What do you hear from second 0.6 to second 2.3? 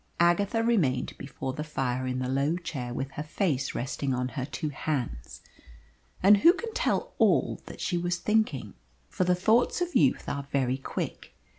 remained before the fire in the